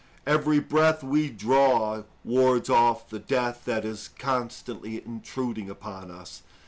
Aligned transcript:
Every 0.25 0.57
breath 0.59 1.03
we 1.03 1.29
draw 1.29 2.05
wards 2.23 2.71
off 2.71 3.07
the 3.11 3.19
death 3.19 3.65
that 3.65 3.85
is 3.85 4.07
constantly 4.17 4.97
intruding 5.05 5.69
upon 5.69 6.09
us. 6.09 6.41